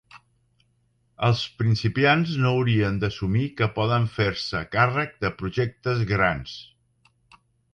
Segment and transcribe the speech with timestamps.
[1.27, 6.57] Els principiants no haurien d'assumir que poden fer-se càrrec de projectes grans.